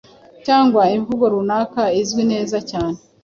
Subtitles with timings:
[0.45, 2.97] cyangwa imvugo runaka izwi neza cyane.